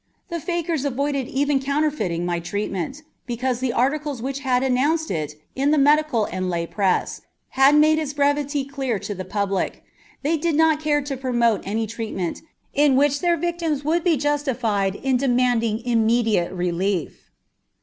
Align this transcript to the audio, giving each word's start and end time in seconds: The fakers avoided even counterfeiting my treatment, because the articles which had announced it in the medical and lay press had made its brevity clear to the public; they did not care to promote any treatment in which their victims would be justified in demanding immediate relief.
The 0.29 0.39
fakers 0.39 0.83
avoided 0.83 1.27
even 1.27 1.59
counterfeiting 1.59 2.25
my 2.25 2.39
treatment, 2.39 3.03
because 3.27 3.59
the 3.59 3.71
articles 3.71 4.19
which 4.19 4.39
had 4.39 4.63
announced 4.63 5.11
it 5.11 5.35
in 5.55 5.69
the 5.69 5.77
medical 5.77 6.25
and 6.25 6.49
lay 6.49 6.65
press 6.65 7.21
had 7.49 7.75
made 7.75 7.99
its 7.99 8.11
brevity 8.11 8.65
clear 8.65 8.97
to 8.97 9.13
the 9.13 9.23
public; 9.23 9.83
they 10.23 10.37
did 10.37 10.55
not 10.55 10.79
care 10.79 11.03
to 11.03 11.15
promote 11.15 11.61
any 11.65 11.85
treatment 11.85 12.41
in 12.73 12.95
which 12.95 13.19
their 13.19 13.37
victims 13.37 13.83
would 13.85 14.03
be 14.03 14.17
justified 14.17 14.95
in 14.95 15.17
demanding 15.17 15.85
immediate 15.85 16.51
relief. 16.51 17.29